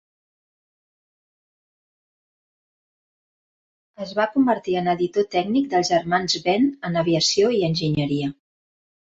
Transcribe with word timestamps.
Es 4.07 4.15
va 4.21 4.27
convertir 4.39 4.79
en 4.81 4.91
editor 4.95 5.29
tècnic 5.37 5.69
dels 5.75 5.93
Germans 5.93 6.39
Benn 6.49 6.67
en 6.91 6.99
aviació 7.05 7.53
i 7.61 7.63
enginyeria. 7.71 8.33